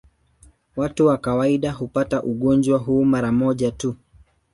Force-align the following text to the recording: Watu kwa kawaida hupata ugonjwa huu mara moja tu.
Watu 0.75 1.05
kwa 1.05 1.17
kawaida 1.17 1.71
hupata 1.71 2.23
ugonjwa 2.23 2.79
huu 2.79 3.05
mara 3.05 3.31
moja 3.31 3.71
tu. 3.71 3.95